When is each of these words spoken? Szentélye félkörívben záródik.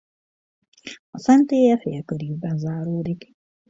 Szentélye 1.11 1.77
félkörívben 1.79 2.57
záródik. 2.57 3.33